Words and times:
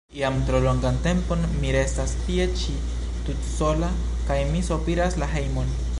Jam 0.19 0.37
tro 0.45 0.59
longan 0.61 0.95
tempon 1.07 1.43
mi 1.59 1.73
restas 1.75 2.15
tie 2.23 2.49
ĉi 2.63 2.73
tutsola, 3.29 3.93
kaj 4.31 4.39
mi 4.55 4.65
sopiras 4.71 5.23
la 5.25 5.33
hejmon.” 5.39 5.75